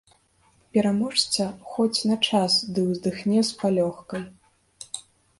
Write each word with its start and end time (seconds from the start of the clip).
Пераможца 0.75 1.43
хоць 1.73 2.05
на 2.11 2.15
час 2.29 2.55
ды 2.77 2.85
ўздыхне 2.91 3.43
з 3.49 3.59
палёгкай. 3.59 4.23